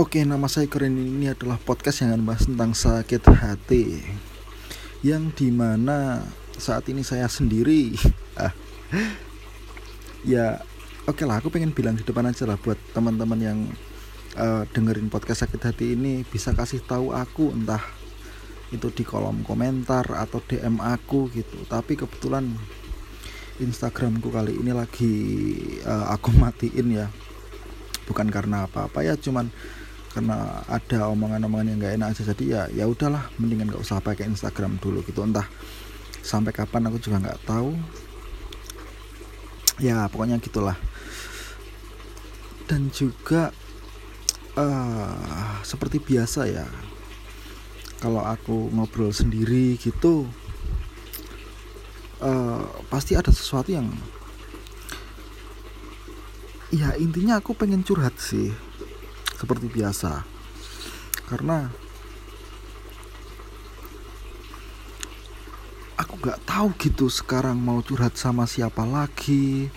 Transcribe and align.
Oke, 0.00 0.24
nama 0.24 0.48
saya 0.48 0.64
Keren 0.64 0.96
ini 0.96 1.28
adalah 1.28 1.60
podcast 1.60 2.00
yang 2.00 2.16
akan 2.16 2.24
bahas 2.24 2.48
tentang 2.48 2.72
sakit 2.72 3.20
hati. 3.36 4.00
Yang 5.04 5.36
di 5.36 5.48
mana 5.52 6.24
saat 6.56 6.88
ini 6.88 7.04
saya 7.04 7.28
sendiri. 7.28 7.92
Ah, 8.40 8.56
Ya, 10.24 10.64
oke 11.04 11.28
lah 11.28 11.44
aku 11.44 11.52
pengen 11.52 11.76
bilang 11.76 12.00
di 12.00 12.00
depan 12.00 12.24
aja 12.24 12.48
lah 12.48 12.56
buat 12.56 12.80
teman-teman 12.96 13.36
yang 13.36 13.58
uh, 14.40 14.64
dengerin 14.72 15.12
podcast 15.12 15.44
sakit 15.44 15.60
hati 15.60 15.92
ini 15.92 16.24
Bisa 16.24 16.56
kasih 16.56 16.80
tahu 16.80 17.12
aku 17.12 17.52
entah 17.52 17.84
itu 18.72 18.88
di 18.96 19.04
kolom 19.04 19.44
komentar 19.44 20.08
atau 20.16 20.40
DM 20.40 20.80
aku 20.80 21.28
gitu. 21.28 21.60
Tapi 21.68 22.00
kebetulan 22.00 22.48
Instagramku 23.60 24.32
kali 24.32 24.56
ini 24.56 24.72
lagi 24.72 25.12
uh, 25.84 26.08
aku 26.08 26.32
matiin 26.40 26.88
ya. 26.88 27.12
Bukan 28.08 28.32
karena 28.32 28.64
apa-apa 28.64 29.04
ya 29.04 29.20
cuman 29.20 29.52
karena 30.10 30.66
ada 30.66 31.06
omongan-omongan 31.10 31.66
yang 31.70 31.78
gak 31.78 31.94
enak 31.98 32.08
aja. 32.14 32.22
Jadi 32.34 32.44
ya 32.50 32.62
ya 32.70 32.84
udahlah 32.90 33.30
mendingan 33.38 33.70
gak 33.70 33.82
usah 33.82 34.02
pakai 34.02 34.26
Instagram 34.26 34.78
dulu 34.82 35.02
gitu. 35.06 35.22
Entah 35.22 35.46
sampai 36.20 36.52
kapan 36.52 36.90
aku 36.90 36.98
juga 36.98 37.22
nggak 37.22 37.42
tahu. 37.46 37.72
Ya 39.80 40.04
pokoknya 40.10 40.42
gitulah. 40.42 40.76
Dan 42.68 42.90
juga 42.94 43.50
uh, 44.54 45.58
seperti 45.62 45.98
biasa 45.98 46.46
ya 46.46 46.66
kalau 48.00 48.24
aku 48.24 48.72
ngobrol 48.72 49.12
sendiri 49.12 49.76
gitu 49.76 50.24
uh, 52.24 52.64
pasti 52.88 53.12
ada 53.12 53.28
sesuatu 53.28 53.68
yang 53.68 53.92
ya 56.72 56.96
intinya 56.96 57.42
aku 57.42 57.52
pengen 57.52 57.84
curhat 57.84 58.16
sih 58.16 58.54
seperti 59.40 59.72
biasa. 59.72 60.20
Karena 61.24 61.72
aku 65.96 66.14
gak 66.20 66.44
tahu 66.44 66.68
gitu 66.76 67.08
sekarang 67.08 67.56
mau 67.56 67.80
curhat 67.80 68.20
sama 68.20 68.44
siapa 68.44 68.84
lagi 68.84 69.72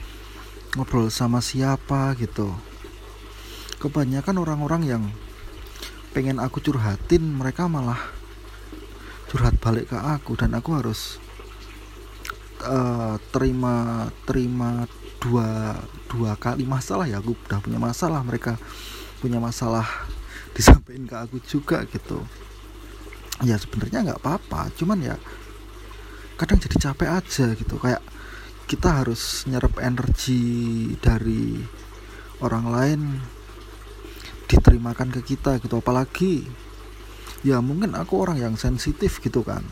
ngobrol 0.76 1.08
sama 1.08 1.40
siapa 1.40 2.12
gitu. 2.20 2.52
Kebanyakan 3.80 4.36
orang-orang 4.42 4.84
yang 4.84 5.04
pengen 6.12 6.44
aku 6.44 6.60
curhatin 6.60 7.24
mereka 7.24 7.72
malah 7.72 8.00
curhat 9.32 9.56
balik 9.64 9.94
ke 9.94 9.98
aku 9.98 10.36
dan 10.36 10.54
aku 10.58 10.78
harus 10.78 11.18
uh, 12.66 13.18
terima 13.32 14.08
terima 14.26 14.86
dua 15.22 15.78
dua 16.10 16.34
kali 16.36 16.66
masalah 16.66 17.06
ya. 17.06 17.22
Aku 17.22 17.38
udah 17.38 17.60
punya 17.62 17.78
masalah 17.78 18.26
mereka 18.26 18.58
punya 19.24 19.40
masalah 19.40 19.88
disampaikan 20.58 21.08
ke 21.08 21.16
aku 21.16 21.38
juga 21.48 21.88
gitu. 21.88 22.20
Ya 23.48 23.56
sebenarnya 23.56 24.12
nggak 24.12 24.20
apa-apa 24.20 24.68
cuman 24.76 25.00
ya 25.00 25.16
kadang 26.36 26.60
jadi 26.60 26.92
capek 26.92 27.10
aja 27.24 27.48
gitu. 27.56 27.80
Kayak 27.80 28.04
kita 28.68 29.00
harus 29.00 29.48
nyerap 29.48 29.80
energi 29.80 30.92
dari 31.00 31.64
orang 32.44 32.66
lain 32.68 33.02
diterimakan 34.52 35.16
ke 35.16 35.24
kita 35.24 35.64
gitu. 35.64 35.80
Apalagi 35.80 36.44
ya 37.48 37.64
mungkin 37.64 37.96
aku 37.96 38.20
orang 38.20 38.44
yang 38.44 38.56
sensitif 38.60 39.24
gitu 39.24 39.48
kan. 39.48 39.64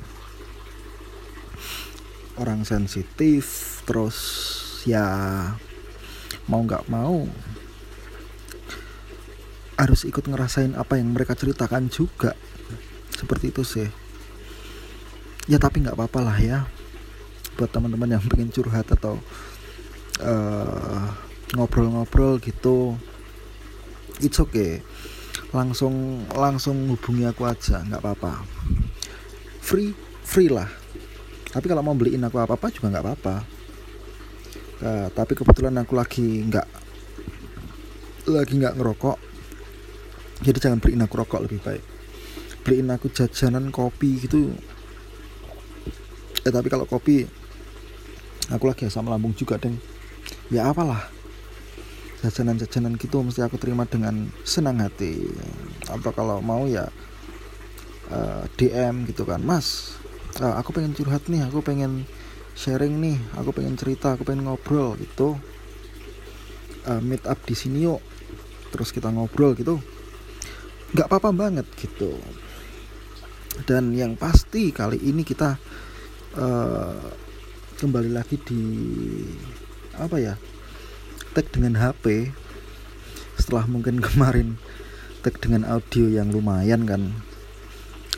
Orang 2.39 2.63
sensitif 2.63 3.83
terus 3.83 4.17
ya 4.87 5.05
mau 6.49 6.65
nggak 6.65 6.89
mau 6.89 7.27
harus 9.81 10.05
ikut 10.05 10.21
ngerasain 10.29 10.77
apa 10.77 11.01
yang 11.01 11.09
mereka 11.09 11.33
ceritakan 11.33 11.89
juga. 11.89 12.37
Seperti 13.09 13.49
itu 13.49 13.65
sih. 13.65 13.89
Ya 15.49 15.57
tapi 15.57 15.81
nggak 15.81 15.97
apa-apa 15.97 16.19
lah 16.21 16.37
ya. 16.37 16.59
Buat 17.57 17.73
teman-teman 17.73 18.13
yang 18.13 18.21
pengen 18.29 18.53
curhat 18.53 18.85
atau 18.93 19.17
eh, 20.21 21.05
ngobrol-ngobrol 21.57 22.37
gitu 22.45 22.93
it's 24.21 24.37
okay. 24.37 24.85
Langsung 25.49 26.23
langsung 26.29 26.77
hubungi 26.93 27.25
aku 27.25 27.49
aja 27.49 27.81
nggak 27.81 28.05
apa-apa. 28.05 28.45
Free 29.65 29.97
free 30.21 30.47
lah. 30.53 30.69
Tapi 31.51 31.65
kalau 31.65 31.81
mau 31.81 31.97
beliin 31.97 32.21
aku 32.21 32.37
apa 32.37 32.53
apa 32.53 32.69
juga 32.69 32.93
nggak 32.93 33.03
apa-apa. 33.03 33.35
Uh, 34.81 35.07
tapi 35.13 35.37
kebetulan 35.37 35.77
aku 35.77 35.93
lagi 35.93 36.41
nggak 36.41 36.65
lagi 38.33 38.53
nggak 38.57 38.81
ngerokok 38.81 39.30
jadi 40.41 40.57
jangan 40.57 40.81
beliin 40.81 41.05
aku 41.05 41.21
rokok 41.21 41.45
lebih 41.45 41.61
baik. 41.61 41.83
Beliin 42.65 42.89
aku 42.89 43.13
jajanan 43.13 43.69
kopi 43.69 44.17
gitu. 44.25 44.49
Eh 46.41 46.49
tapi 46.49 46.65
kalau 46.65 46.89
kopi 46.89 47.29
aku 48.49 48.65
lagi 48.65 48.89
asam 48.89 49.05
lambung 49.05 49.37
juga 49.37 49.61
deng. 49.61 49.77
Ya 50.49 50.73
apalah. 50.73 51.13
Jajanan-jajanan 52.25 52.97
gitu 52.97 53.21
mesti 53.21 53.45
aku 53.45 53.61
terima 53.61 53.85
dengan 53.85 54.33
senang 54.41 54.81
hati. 54.81 55.29
Atau 55.85 56.09
kalau 56.09 56.41
mau 56.41 56.65
ya 56.65 56.89
uh, 58.09 58.41
eh, 58.41 58.43
DM 58.57 59.05
gitu 59.13 59.29
kan. 59.29 59.45
Mas 59.45 59.93
uh, 60.41 60.57
aku 60.57 60.73
pengen 60.73 60.97
curhat 60.97 61.29
nih 61.29 61.45
aku 61.45 61.61
pengen 61.61 62.09
sharing 62.57 62.97
nih 62.97 63.17
aku 63.37 63.53
pengen 63.53 63.77
cerita 63.77 64.17
aku 64.17 64.25
pengen 64.25 64.49
ngobrol 64.49 64.97
gitu. 64.97 65.37
Uh, 66.89 66.97
meet 66.97 67.21
up 67.29 67.37
di 67.45 67.53
sini 67.53 67.85
yuk. 67.85 68.01
Terus 68.73 68.89
kita 68.89 69.13
ngobrol 69.13 69.53
gitu 69.53 70.00
nggak 70.91 71.07
apa-apa 71.07 71.31
banget 71.31 71.67
gitu. 71.79 72.19
Dan 73.63 73.95
yang 73.95 74.15
pasti 74.15 74.71
kali 74.71 74.99
ini 74.99 75.23
kita 75.23 75.55
uh, 76.35 77.03
kembali 77.79 78.11
lagi 78.11 78.37
di 78.39 78.63
apa 79.97 80.17
ya 80.21 80.33
tag 81.35 81.47
dengan 81.51 81.79
HP 81.79 82.31
setelah 83.39 83.67
mungkin 83.67 83.99
kemarin 84.07 84.59
tag 85.23 85.39
dengan 85.39 85.67
audio 85.67 86.07
yang 86.11 86.31
lumayan 86.31 86.83
kan 86.87 87.11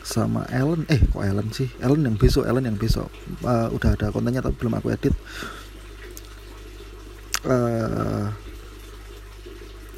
sama 0.04 0.44
Ellen. 0.52 0.84
Eh 0.92 1.00
kok 1.00 1.24
Ellen 1.24 1.48
sih? 1.54 1.70
Ellen 1.80 2.04
yang 2.04 2.16
besok 2.20 2.44
Ellen 2.44 2.68
yang 2.68 2.76
besok. 2.76 3.08
Uh, 3.40 3.72
udah 3.72 3.96
ada 3.96 4.12
kontennya 4.12 4.44
tapi 4.44 4.56
belum 4.60 4.76
aku 4.76 4.92
edit. 4.92 5.16
Uh, 7.44 8.28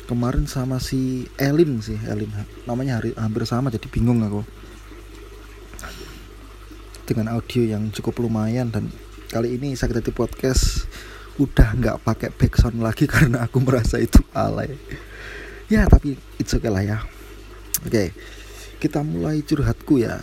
kemarin 0.06 0.46
sama 0.46 0.78
si 0.78 1.26
Elin 1.36 1.82
sih 1.82 1.98
Elin. 2.06 2.30
Namanya 2.64 3.02
hari, 3.02 3.12
hampir 3.18 3.42
sama 3.44 3.68
jadi 3.74 3.90
bingung 3.90 4.22
aku. 4.22 4.46
Dengan 7.06 7.34
audio 7.34 7.62
yang 7.66 7.90
cukup 7.90 8.22
lumayan 8.22 8.70
dan 8.70 8.90
kali 9.30 9.58
ini 9.58 9.74
sakit 9.74 10.02
hati 10.02 10.14
podcast 10.14 10.86
udah 11.36 11.74
nggak 11.76 12.00
pakai 12.06 12.30
backsound 12.32 12.80
lagi 12.80 13.04
karena 13.12 13.44
aku 13.44 13.58
merasa 13.62 13.98
itu 13.98 14.22
alay. 14.32 14.78
Ya 15.66 15.86
tapi 15.90 16.14
it's 16.38 16.54
okay 16.54 16.70
lah 16.70 16.82
ya. 16.86 16.98
Oke 17.82 17.90
okay, 17.90 18.08
kita 18.78 19.02
mulai 19.02 19.42
curhatku 19.42 19.98
ya. 19.98 20.22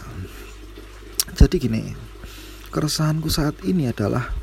Jadi 1.36 1.56
gini 1.60 1.84
keresahanku 2.74 3.30
saat 3.30 3.54
ini 3.68 3.86
adalah 3.92 4.34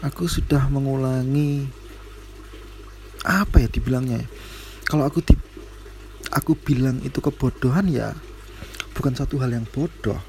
aku 0.00 0.24
sudah 0.26 0.66
mengulangi 0.72 1.81
apa 3.22 3.62
ya 3.62 3.68
dibilangnya 3.70 4.22
ya? 4.22 4.28
kalau 4.86 5.06
aku 5.06 5.22
di 5.22 5.34
aku 6.32 6.56
bilang 6.56 6.98
itu 7.04 7.20
kebodohan 7.22 7.86
ya 7.92 8.16
bukan 8.92 9.16
satu 9.16 9.40
hal 9.40 9.52
yang 9.52 9.66
bodoh. 9.68 10.20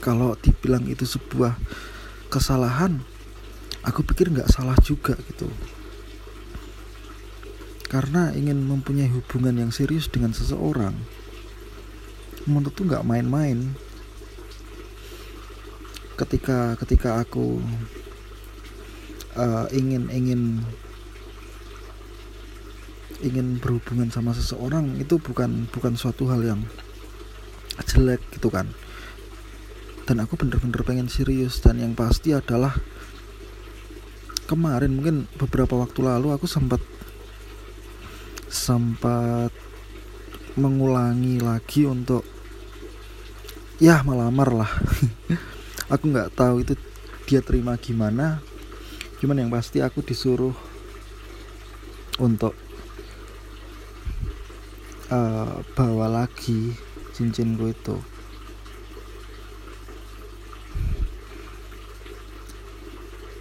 Kalau 0.00 0.32
dibilang 0.40 0.88
itu 0.88 1.04
sebuah 1.04 1.60
kesalahan 2.32 3.04
aku 3.84 4.00
pikir 4.04 4.32
nggak 4.32 4.48
salah 4.48 4.76
juga 4.80 5.16
gitu. 5.28 5.48
Karena 7.90 8.32
ingin 8.32 8.64
mempunyai 8.64 9.10
hubungan 9.10 9.58
yang 9.60 9.70
serius 9.74 10.08
dengan 10.08 10.32
seseorang 10.32 10.94
menurut 12.48 12.72
tuh 12.72 12.88
nggak 12.88 13.04
main-main. 13.04 13.76
Ketika 16.16 16.76
ketika 16.80 17.20
aku 17.20 17.60
uh, 19.36 19.66
ingin 19.72 20.08
ingin 20.08 20.64
ingin 23.20 23.60
berhubungan 23.60 24.08
sama 24.08 24.32
seseorang 24.32 24.96
itu 24.96 25.20
bukan 25.20 25.68
bukan 25.68 25.94
suatu 25.96 26.28
hal 26.32 26.40
yang 26.44 26.60
jelek 27.84 28.20
gitu 28.36 28.48
kan. 28.48 28.68
Dan 30.08 30.24
aku 30.24 30.34
bener-bener 30.40 30.82
pengen 30.82 31.06
serius 31.06 31.62
dan 31.62 31.78
yang 31.78 31.94
pasti 31.94 32.34
adalah 32.34 32.74
kemarin 34.50 34.98
mungkin 34.98 35.30
beberapa 35.38 35.78
waktu 35.78 36.02
lalu 36.02 36.34
aku 36.34 36.50
sempat 36.50 36.82
sempat 38.50 39.54
mengulangi 40.58 41.38
lagi 41.38 41.86
untuk 41.86 42.26
ya 43.78 44.02
melamar 44.02 44.50
lah. 44.50 44.72
Aku 45.94 46.06
nggak 46.06 46.38
tahu 46.38 46.62
itu 46.62 46.74
dia 47.26 47.42
terima 47.42 47.74
gimana. 47.78 48.38
Cuman 49.18 49.42
yang 49.42 49.50
pasti 49.50 49.82
aku 49.82 50.06
disuruh 50.06 50.54
untuk 52.22 52.54
uh, 55.10 55.60
bawa 55.76 56.06
lagi 56.08 56.74
cincinku 57.12 57.70
itu. 57.70 57.96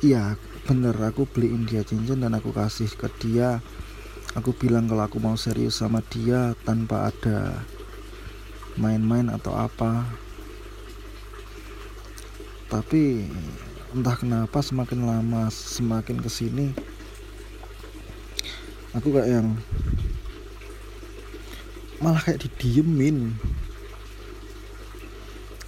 Iya 0.04 0.36
bener. 0.66 0.96
Aku 1.00 1.30
beliin 1.30 1.64
dia 1.70 1.86
cincin 1.86 2.20
dan 2.20 2.36
aku 2.36 2.52
kasih 2.52 2.90
ke 2.94 3.08
dia. 3.22 3.62
Aku 4.38 4.54
bilang 4.54 4.86
kalau 4.86 5.06
aku 5.06 5.18
mau 5.18 5.38
serius 5.38 5.82
sama 5.82 6.06
dia 6.06 6.54
tanpa 6.68 7.10
ada 7.10 7.66
main-main 8.78 9.30
atau 9.34 9.54
apa. 9.58 10.06
Tapi 12.70 13.26
entah 13.90 14.14
kenapa 14.14 14.62
semakin 14.62 15.02
lama 15.02 15.50
semakin 15.50 16.22
ke 16.22 16.30
sini 16.30 16.70
aku 18.94 19.10
kayak 19.10 19.42
yang 19.42 19.48
malah 22.00 22.24
kayak 22.24 22.48
didiemin. 22.48 23.36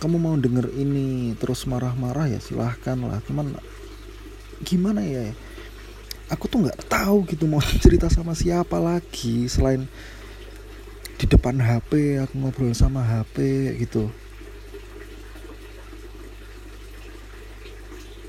Kamu 0.02 0.18
mau 0.18 0.34
denger 0.34 0.74
ini 0.74 1.38
terus 1.38 1.70
marah-marah 1.70 2.32
ya 2.32 2.40
silahkan 2.42 2.98
lah. 2.98 3.22
Cuman 3.28 3.54
gimana 4.66 5.04
ya? 5.06 5.30
Aku 6.32 6.48
tuh 6.48 6.66
nggak 6.66 6.88
tahu 6.88 7.28
gitu 7.28 7.46
mau 7.46 7.62
cerita 7.84 8.08
sama 8.08 8.34
siapa 8.34 8.80
lagi 8.80 9.46
selain 9.52 9.86
di 11.22 11.26
depan 11.30 11.62
HP 11.62 12.18
aku 12.24 12.34
ngobrol 12.42 12.74
sama 12.74 13.06
HP 13.06 13.38
gitu. 13.84 14.10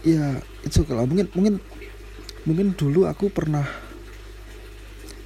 Ya 0.03 0.43
itu 0.67 0.83
okay 0.83 0.93
lah. 0.93 1.07
Mungkin 1.09 1.31
mungkin 1.33 1.55
mungkin 2.43 2.75
dulu 2.75 3.07
aku 3.07 3.31
pernah 3.31 3.65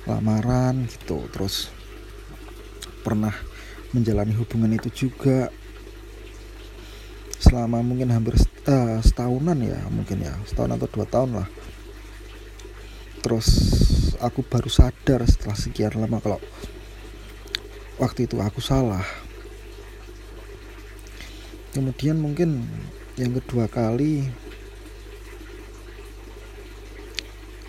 lamaran 0.06 0.86
gitu 0.86 1.26
terus 1.34 1.74
pernah 3.06 3.30
menjalani 3.94 4.34
hubungan 4.34 4.74
itu 4.74 5.06
juga 5.06 5.46
selama 7.38 7.78
mungkin 7.86 8.10
hampir 8.10 8.34
uh, 8.66 8.98
setahunan 8.98 9.54
ya 9.62 9.78
mungkin 9.86 10.26
ya 10.26 10.34
setahun 10.42 10.74
atau 10.74 10.90
dua 10.90 11.06
tahun 11.06 11.30
lah. 11.38 11.48
Terus 13.22 13.48
aku 14.18 14.42
baru 14.42 14.66
sadar 14.66 15.22
setelah 15.30 15.54
sekian 15.54 15.94
lama 15.94 16.18
kalau 16.18 16.42
waktu 18.02 18.26
itu 18.26 18.42
aku 18.42 18.58
salah. 18.58 19.06
Kemudian 21.70 22.18
mungkin 22.18 22.66
yang 23.14 23.38
kedua 23.38 23.70
kali 23.70 24.26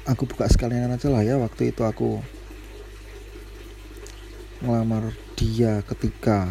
aku 0.08 0.24
buka 0.26 0.50
sekalian 0.50 0.90
aja 0.96 1.12
lah 1.12 1.22
ya 1.22 1.36
waktu 1.38 1.76
itu 1.76 1.84
aku 1.84 2.24
ngelamar 4.62 5.14
dia 5.38 5.86
ketika 5.86 6.50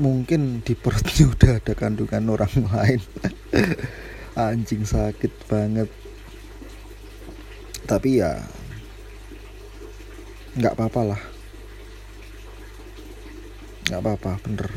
mungkin 0.00 0.64
di 0.64 0.72
perutnya 0.72 1.28
udah 1.36 1.52
ada 1.60 1.72
kandungan 1.76 2.24
orang 2.32 2.54
lain. 2.72 3.00
Anjing 4.32 4.88
sakit 4.88 5.32
banget. 5.44 5.92
Tapi 7.84 8.24
ya 8.24 8.40
nggak 10.56 10.72
apa-apa 10.72 11.00
lah. 11.12 11.22
Nggak 13.90 14.00
apa-apa 14.00 14.32
bener. 14.48 14.68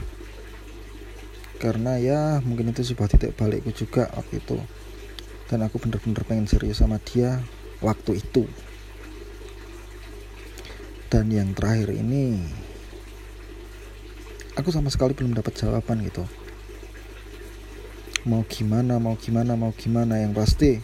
Karena 1.55 1.95
ya 1.95 2.43
mungkin 2.43 2.75
itu 2.75 2.83
sebuah 2.83 3.07
titik 3.15 3.39
balikku 3.39 3.71
juga 3.71 4.11
waktu 4.11 4.43
itu. 4.43 4.59
Dan 5.47 5.63
aku 5.63 5.79
bener-bener 5.79 6.19
pengen 6.27 6.51
serius 6.51 6.83
sama 6.83 6.99
dia 6.99 7.39
waktu 7.79 8.19
itu 8.19 8.43
dan 11.09 11.29
yang 11.29 11.53
terakhir 11.53 11.93
ini 11.93 12.41
aku 14.55 14.71
sama 14.71 14.89
sekali 14.89 15.13
belum 15.13 15.35
dapat 15.35 15.53
jawaban 15.55 16.01
gitu. 16.03 16.25
Mau 18.25 18.41
gimana 18.49 18.97
mau 18.97 19.13
gimana 19.19 19.53
mau 19.53 19.69
gimana 19.75 20.17
yang 20.17 20.33
pasti 20.33 20.81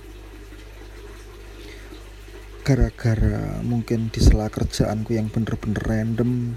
gara-gara 2.62 3.58
mungkin 3.66 4.14
di 4.14 4.22
sela 4.22 4.46
kerjaanku 4.46 5.18
yang 5.18 5.34
bener-bener 5.34 5.82
random 5.82 6.54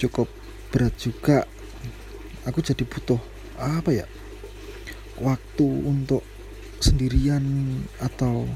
cukup 0.00 0.24
berat 0.72 0.96
juga 0.96 1.44
aku 2.48 2.64
jadi 2.64 2.80
butuh 2.88 3.20
apa 3.60 3.92
ya 3.92 4.06
waktu 5.20 5.68
untuk 5.84 6.24
sendirian 6.80 7.44
atau 8.00 8.48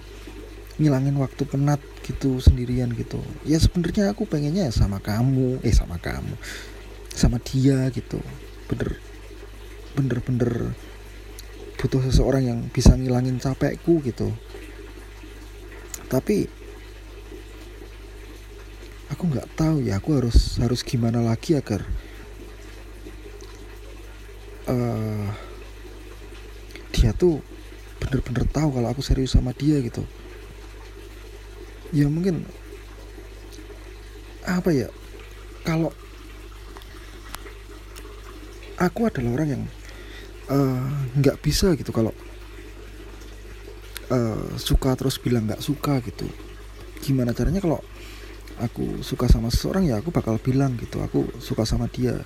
ngilangin 0.80 1.12
waktu 1.20 1.44
penat 1.44 1.78
gitu 2.08 2.40
sendirian 2.40 2.88
gitu. 2.96 3.20
Ya 3.44 3.60
sebenarnya 3.60 4.16
aku 4.16 4.24
pengennya 4.24 4.66
ya 4.66 4.72
sama 4.72 4.96
kamu 4.96 5.60
eh 5.60 5.76
sama 5.76 6.00
kamu 6.00 6.32
sama 7.12 7.36
dia 7.44 7.92
gitu. 7.92 8.16
Bener 8.72 8.96
bener 9.92 10.18
bener 10.24 10.52
butuh 11.76 12.00
seseorang 12.08 12.48
yang 12.48 12.58
bisa 12.72 12.96
ngilangin 12.96 13.36
capekku 13.36 14.00
gitu. 14.00 14.32
Tapi 16.08 16.48
aku 19.12 19.22
nggak 19.28 19.52
tahu 19.52 19.84
ya 19.84 20.00
aku 20.00 20.16
harus 20.16 20.56
harus 20.64 20.80
gimana 20.80 21.20
lagi 21.20 21.58
agar 21.58 21.84
uh, 24.70 25.28
dia 26.94 27.12
tuh 27.12 27.42
bener-bener 28.00 28.48
tahu 28.48 28.80
kalau 28.80 28.88
aku 28.88 29.02
serius 29.04 29.36
sama 29.36 29.52
dia 29.52 29.82
gitu 29.82 30.06
ya 31.90 32.06
mungkin 32.06 32.46
apa 34.46 34.70
ya 34.70 34.88
kalau 35.66 35.92
aku 38.80 39.00
adalah 39.04 39.36
orang 39.36 39.48
yang 39.58 39.62
eh, 40.48 40.82
nggak 41.20 41.36
uh, 41.36 41.42
bisa 41.44 41.76
gitu 41.76 41.92
kalau 41.92 42.16
uh, 44.10 44.56
suka 44.56 44.96
terus 44.96 45.20
bilang 45.20 45.46
nggak 45.46 45.62
suka 45.62 46.00
gitu. 46.04 46.26
Gimana 47.00 47.36
caranya 47.36 47.60
kalau 47.60 47.80
aku 48.60 49.00
suka 49.00 49.28
sama 49.28 49.48
seseorang 49.48 49.88
ya 49.88 50.00
aku 50.00 50.12
bakal 50.12 50.36
bilang 50.36 50.76
gitu 50.80 51.00
aku 51.04 51.28
suka 51.38 51.68
sama 51.68 51.86
dia. 51.92 52.18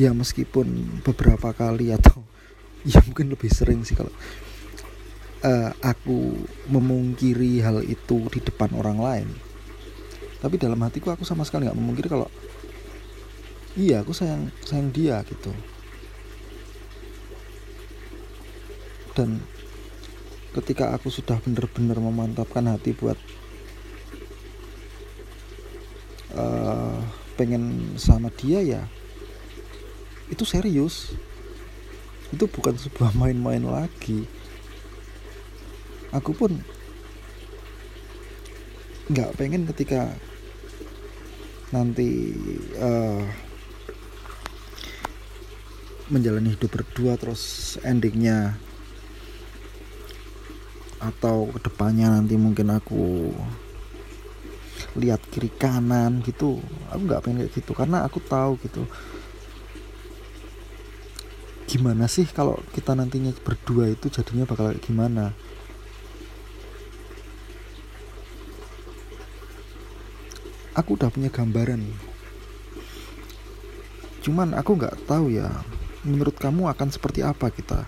Ya 0.00 0.10
meskipun 0.16 1.00
beberapa 1.04 1.52
kali 1.52 1.92
atau 1.92 2.24
ya 2.88 2.98
mungkin 3.04 3.28
lebih 3.28 3.52
sering 3.52 3.84
sih 3.84 3.94
kalau 3.94 4.10
uh, 5.42 5.70
aku 5.82 6.46
memungkiri 6.70 7.60
hal 7.62 7.82
itu 7.82 8.26
di 8.30 8.40
depan 8.40 8.70
orang 8.74 8.98
lain. 8.98 9.28
Tapi 10.42 10.58
dalam 10.58 10.78
hatiku 10.82 11.14
aku 11.14 11.22
sama 11.22 11.46
sekali 11.46 11.66
nggak 11.70 11.78
memungkiri 11.78 12.08
kalau 12.10 12.26
iya 13.78 14.02
aku 14.02 14.10
sayang 14.14 14.50
sayang 14.66 14.90
dia 14.90 15.22
gitu. 15.26 15.54
Dan 19.12 19.44
ketika 20.56 20.96
aku 20.96 21.12
sudah 21.12 21.36
benar-benar 21.44 22.00
memantapkan 22.00 22.64
hati 22.68 22.96
buat 22.96 23.18
uh, 26.34 26.96
pengen 27.36 27.94
sama 28.00 28.32
dia 28.34 28.62
ya 28.62 28.82
itu 30.30 30.42
serius. 30.42 31.14
Itu 32.32 32.48
bukan 32.48 32.80
sebuah 32.80 33.12
main-main 33.12 33.60
lagi 33.60 34.24
aku 36.12 36.30
pun 36.36 36.52
nggak 39.10 39.34
pengen 39.34 39.66
ketika 39.74 40.12
nanti 41.72 42.32
uh, 42.78 43.24
menjalani 46.12 46.52
hidup 46.52 46.68
berdua 46.68 47.16
terus 47.16 47.74
endingnya 47.80 48.60
atau 51.02 51.50
ke 51.50 51.58
depannya 51.66 52.14
nanti 52.14 52.38
mungkin 52.38 52.70
aku 52.70 53.34
lihat 55.00 55.24
kiri 55.32 55.48
kanan 55.50 56.20
gitu. 56.22 56.60
Aku 56.92 57.00
nggak 57.08 57.22
pengen 57.24 57.38
kayak 57.42 57.52
gitu 57.56 57.72
karena 57.72 58.04
aku 58.06 58.20
tahu 58.22 58.60
gitu. 58.62 58.84
Gimana 61.66 62.04
sih 62.06 62.28
kalau 62.28 62.60
kita 62.76 62.92
nantinya 62.92 63.32
berdua 63.40 63.88
itu 63.88 64.12
jadinya 64.12 64.44
bakal 64.44 64.76
gimana 64.78 65.32
aku 70.72 70.96
udah 70.96 71.08
punya 71.12 71.28
gambaran. 71.28 71.82
Cuman 74.22 74.54
aku 74.54 74.78
nggak 74.78 75.04
tahu 75.04 75.34
ya 75.34 75.50
menurut 76.06 76.34
kamu 76.38 76.70
akan 76.70 76.88
seperti 76.88 77.26
apa 77.26 77.50
kita? 77.50 77.86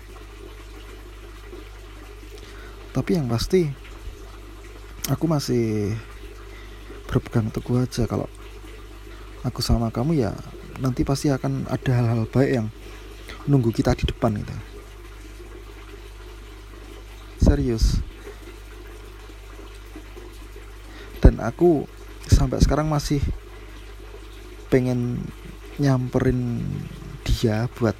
Tapi 2.95 3.11
yang 3.15 3.27
pasti 3.27 3.67
aku 5.11 5.25
masih 5.27 5.95
berpegang 7.07 7.51
teguh 7.51 7.83
aja. 7.83 8.07
Kalau 8.07 8.27
aku 9.43 9.59
sama 9.59 9.91
kamu 9.91 10.17
ya 10.19 10.31
nanti 10.81 11.07
pasti 11.07 11.31
akan 11.31 11.67
ada 11.71 11.91
hal-hal 11.91 12.27
baik 12.27 12.51
yang 12.63 12.67
nunggu 13.47 13.71
kita 13.71 13.95
di 13.95 14.09
depan 14.09 14.35
itu 14.35 14.75
serius. 17.55 18.01
Dan 21.21 21.39
aku 21.39 21.87
sampai 22.29 22.61
sekarang 22.61 22.89
masih 22.89 23.21
pengen 24.69 25.21
nyamperin 25.77 26.63
dia 27.25 27.67
buat 27.77 27.95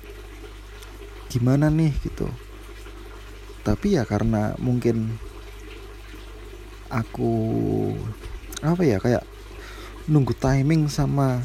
gimana 1.29 1.67
nih 1.69 1.93
gitu. 2.05 2.29
Tapi 3.65 3.97
ya 3.97 4.05
karena 4.05 4.53
mungkin 4.61 5.17
aku 6.87 7.33
apa 8.61 8.81
ya 8.85 9.01
kayak 9.01 9.25
nunggu 10.05 10.37
timing 10.37 10.85
sama 10.87 11.41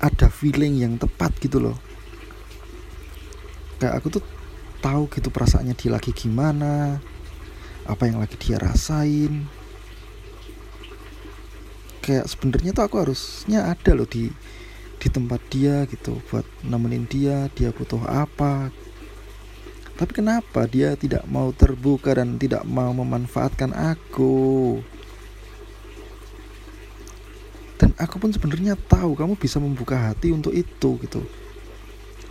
ada 0.00 0.28
feeling 0.32 0.80
yang 0.80 0.96
tepat 0.96 1.32
gitu 1.40 1.60
loh. 1.60 1.76
Kayak 3.76 4.00
aku 4.00 4.20
tuh 4.20 4.24
tahu 4.80 5.08
gitu 5.12 5.28
perasaannya 5.32 5.76
dia 5.76 5.90
lagi 5.92 6.12
gimana 6.12 7.00
apa 7.86 8.02
yang 8.08 8.18
lagi 8.18 8.34
dia 8.38 8.58
rasain 8.58 9.46
kayak 12.06 12.30
sebenarnya 12.30 12.70
tuh 12.70 12.86
aku 12.86 13.02
harusnya 13.02 13.66
ada 13.66 13.90
loh 13.98 14.06
di 14.06 14.30
di 14.96 15.08
tempat 15.10 15.42
dia 15.50 15.82
gitu 15.90 16.22
buat 16.30 16.46
nemenin 16.62 17.04
dia 17.10 17.50
dia 17.52 17.74
butuh 17.74 18.06
apa 18.06 18.70
tapi 19.96 20.12
kenapa 20.12 20.68
dia 20.68 20.92
tidak 20.92 21.24
mau 21.24 21.48
terbuka 21.56 22.12
dan 22.12 22.36
tidak 22.36 22.68
mau 22.68 22.92
memanfaatkan 22.92 23.72
aku? 23.72 24.76
Dan 27.80 27.96
aku 27.96 28.20
pun 28.20 28.28
sebenarnya 28.28 28.76
tahu 28.76 29.16
kamu 29.16 29.40
bisa 29.40 29.56
membuka 29.56 29.96
hati 29.96 30.36
untuk 30.36 30.52
itu 30.52 31.00
gitu. 31.00 31.24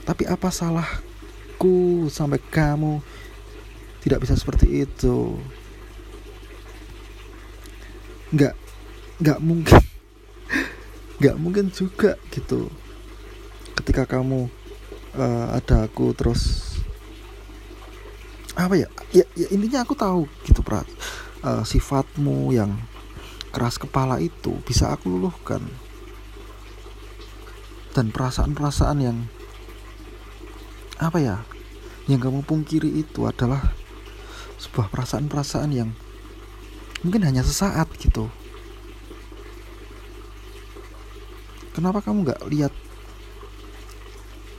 Tapi 0.05 0.29
apa 0.29 0.53
salahku 0.53 2.05
sampai 2.13 2.38
kamu 2.38 3.01
tidak 4.05 4.22
bisa 4.22 4.38
seperti 4.38 4.86
itu? 4.86 5.41
Nggak, 8.29 8.53
nggak 9.19 9.39
mungkin, 9.39 9.79
nggak 11.19 11.38
mungkin 11.39 11.72
juga 11.72 12.19
gitu. 12.31 12.67
Ketika 13.75 14.07
kamu 14.07 14.48
uh, 15.15 15.48
ada 15.55 15.88
aku 15.88 16.12
terus 16.12 16.75
apa 18.55 18.75
ya? 18.75 18.88
Ya, 19.12 19.24
ya 19.36 19.48
intinya 19.51 19.84
aku 19.84 19.95
tahu 19.95 20.27
gitu 20.48 20.63
prat. 20.63 20.88
Uh, 21.45 21.62
sifatmu 21.62 22.55
yang 22.55 22.74
keras 23.53 23.79
kepala 23.79 24.19
itu 24.19 24.60
bisa 24.67 24.91
aku 24.91 25.12
luluhkan. 25.12 25.63
Dan 27.95 28.12
perasaan-perasaan 28.12 28.98
yang 29.00 29.17
apa 31.00 31.19
ya? 31.24 31.38
Yang 32.12 32.27
kamu 32.27 32.39
pungkiri 32.43 32.91
itu 33.00 33.24
adalah 33.24 33.72
sebuah 34.60 34.91
perasaan-perasaan 34.91 35.72
yang 35.72 35.89
mungkin 37.03 37.24
hanya 37.24 37.45
sesaat 37.45 37.91
gitu 38.01 38.27
kenapa 41.75 42.00
kamu 42.00 42.24
nggak 42.24 42.41
lihat 42.48 42.74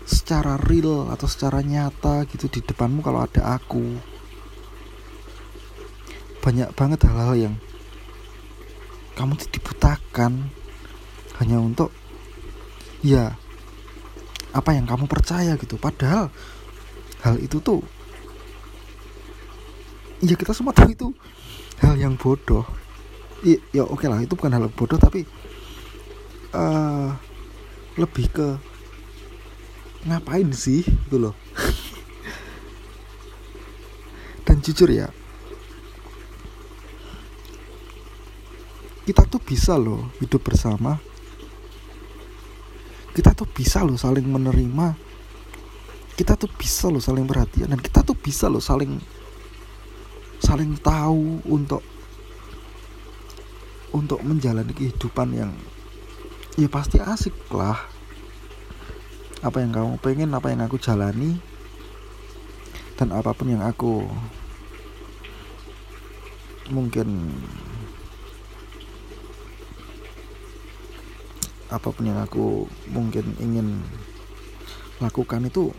secara 0.05 0.61
real 0.61 1.09
atau 1.09 1.25
secara 1.25 1.65
nyata 1.65 2.29
gitu 2.29 2.53
di 2.53 2.61
depanmu 2.61 3.01
kalau 3.01 3.25
ada 3.25 3.57
aku? 3.57 3.97
Banyak 6.45 6.77
banget 6.77 7.09
hal-hal 7.09 7.35
yang 7.49 7.55
kamu 9.17 9.33
dibutakan 9.49 10.53
hanya 11.41 11.57
untuk 11.57 11.89
ya 13.01 13.33
apa 14.53 14.71
yang 14.77 14.85
kamu 14.85 15.09
percaya 15.09 15.57
gitu. 15.57 15.81
Padahal 15.81 16.29
hal 17.25 17.41
itu 17.41 17.59
tuh 17.65 17.81
ya 20.21 20.37
kita 20.37 20.53
semua 20.53 20.77
tahu 20.77 20.93
itu 20.93 21.09
hal 21.81 21.97
yang 21.97 22.15
bodoh. 22.21 22.69
Ya, 23.41 23.57
ya 23.73 23.83
oke 23.85 24.05
okay 24.05 24.09
lah 24.13 24.21
itu 24.21 24.33
bukan 24.37 24.53
hal 24.53 24.69
bodoh 24.73 25.01
tapi 25.01 25.25
uh, 26.53 27.17
lebih 27.97 28.27
ke 28.31 28.49
ngapain 30.07 30.47
sih 30.53 30.85
gitu 30.85 31.19
loh. 31.19 31.35
Dan 34.47 34.63
jujur 34.63 34.87
ya 34.87 35.11
kita 39.07 39.23
tuh 39.31 39.39
bisa 39.39 39.79
loh 39.79 40.11
hidup 40.19 40.43
bersama. 40.43 40.99
Kita 43.15 43.33
tuh 43.33 43.47
bisa 43.47 43.87
loh 43.87 43.95
saling 43.95 44.27
menerima. 44.27 44.99
Kita 46.19 46.35
tuh 46.35 46.51
bisa 46.51 46.91
loh 46.91 46.99
saling 46.99 47.23
perhatian 47.25 47.71
dan 47.71 47.79
kita 47.79 48.03
tuh 48.03 48.19
bisa 48.19 48.51
loh 48.51 48.61
saling 48.61 48.99
saling 50.43 50.75
tahu 50.83 51.41
untuk 51.49 51.81
untuk 53.95 54.21
menjalani 54.21 54.73
kehidupan 54.75 55.29
yang 55.33 55.53
ya 56.57 56.69
pasti 56.73 56.97
asik 56.97 57.37
lah. 57.53 57.77
Apa 59.45 59.61
yang 59.61 59.77
kamu 59.77 60.01
pengen 60.01 60.33
apa 60.33 60.49
yang 60.49 60.65
aku 60.65 60.81
jalani 60.81 61.37
dan 62.97 63.13
apa 63.13 63.37
pun 63.37 63.53
yang 63.53 63.61
aku 63.61 64.09
mungkin 66.73 67.29
apa 71.69 71.89
pun 71.93 72.05
yang 72.09 72.25
aku 72.25 72.65
mungkin 72.89 73.37
ingin 73.37 73.85
lakukan 74.97 75.45
itu 75.45 75.77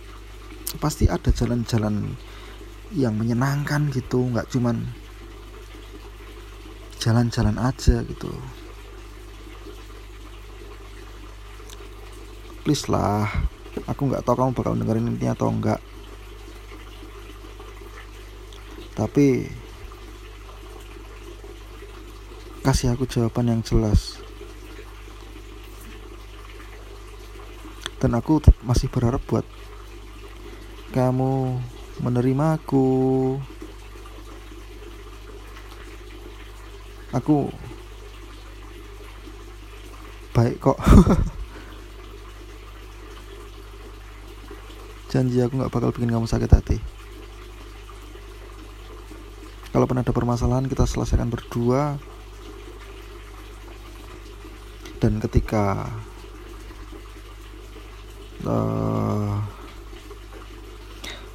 pasti 0.77 1.10
ada 1.10 1.34
jalan-jalan 1.34 2.13
yang 2.93 3.17
menyenangkan 3.17 3.89
gitu. 3.89 4.29
Nggak 4.29 4.53
cuman 4.53 4.86
jalan-jalan 7.01 7.57
aja 7.57 8.05
gitu 8.05 8.29
please 12.67 12.91
lah. 12.91 13.31
Aku 13.88 14.12
nggak 14.12 14.27
tahu 14.27 14.36
kamu 14.36 14.51
bakal 14.51 14.75
dengerin 14.75 15.15
ini 15.15 15.31
atau 15.31 15.47
enggak. 15.47 15.79
Tapi 18.91 19.47
kasih 22.67 22.91
aku 22.91 23.07
jawaban 23.07 23.55
yang 23.55 23.63
jelas. 23.63 24.19
Dan 28.03 28.19
aku 28.19 28.43
masih 28.67 28.91
berharap 28.91 29.24
buat 29.31 29.47
kamu 30.91 31.63
menerima 32.03 32.59
aku. 32.59 32.88
Aku 37.15 37.47
baik 40.36 40.59
kok 40.59 40.75
janji 45.07 45.39
aku 45.39 45.59
nggak 45.59 45.71
bakal 45.71 45.91
bikin 45.95 46.11
kamu 46.11 46.27
sakit 46.27 46.51
hati. 46.51 46.77
Kalau 49.71 49.85
pernah 49.85 50.01
ada 50.01 50.15
permasalahan 50.15 50.67
kita 50.67 50.87
selesaikan 50.89 51.29
berdua. 51.29 51.99
Dan 54.97 55.21
ketika 55.21 55.85
uh, 58.41 59.37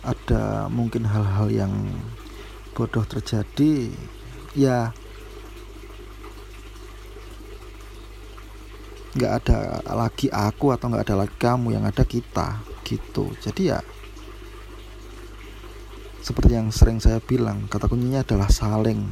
ada 0.02 0.66
mungkin 0.66 1.06
hal-hal 1.06 1.46
yang 1.46 1.72
bodoh 2.74 3.06
terjadi 3.06 3.94
ya 4.58 4.90
nggak 9.14 9.32
ada 9.44 9.58
lagi 9.92 10.26
aku 10.32 10.72
atau 10.72 10.88
nggak 10.88 11.04
ada 11.06 11.16
lagi 11.22 11.36
kamu 11.36 11.76
yang 11.76 11.84
ada 11.84 12.02
kita 12.02 12.71
gitu. 12.84 13.32
Jadi 13.40 13.72
ya 13.72 13.80
seperti 16.22 16.54
yang 16.54 16.70
sering 16.70 17.02
saya 17.02 17.18
bilang 17.18 17.66
kata 17.66 17.90
kuncinya 17.90 18.22
adalah 18.22 18.46
saling. 18.46 19.10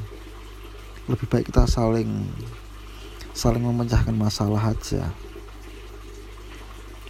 Lebih 1.10 1.26
baik 1.26 1.50
kita 1.50 1.66
saling 1.66 2.30
saling 3.34 3.66
memecahkan 3.66 4.14
masalah 4.14 4.70
aja. 4.70 5.10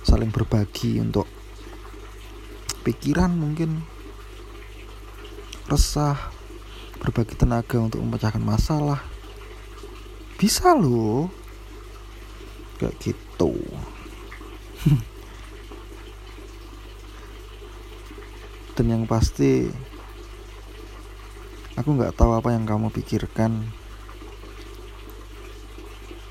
Saling 0.00 0.32
berbagi 0.32 1.04
untuk 1.04 1.28
pikiran 2.80 3.28
mungkin 3.36 3.84
resah 5.68 6.16
berbagi 6.96 7.36
tenaga 7.36 7.76
untuk 7.76 8.00
memecahkan 8.00 8.40
masalah. 8.40 9.04
Bisa 10.40 10.72
loh. 10.72 11.28
Kayak 12.80 12.96
gitu 13.04 13.52
dan 18.80 18.96
yang 18.96 19.04
pasti 19.04 19.68
aku 21.76 22.00
nggak 22.00 22.16
tahu 22.16 22.32
apa 22.32 22.56
yang 22.56 22.64
kamu 22.64 22.88
pikirkan. 22.88 23.60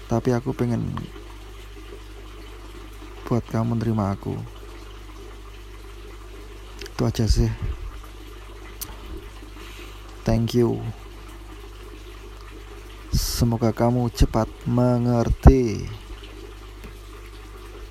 Tapi 0.09 0.33
aku 0.33 0.57
pengen 0.57 0.89
buat 3.29 3.45
kamu 3.45 3.77
menerima 3.77 4.17
aku. 4.17 4.33
Itu 6.89 7.05
aja 7.05 7.29
sih. 7.29 7.53
Thank 10.25 10.57
you. 10.57 10.81
Semoga 13.13 13.69
kamu 13.69 14.09
cepat 14.09 14.49
mengerti. 14.65 15.85